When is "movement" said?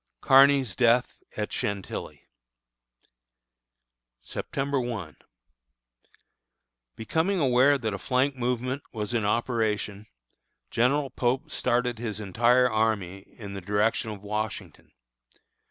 8.35-8.81